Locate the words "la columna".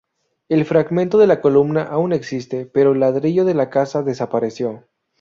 1.27-1.83